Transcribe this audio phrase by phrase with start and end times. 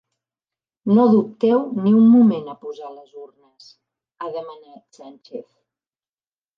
[0.95, 5.51] No dubteu ni un moment a posar les urnes –ha demanat Sànchez–.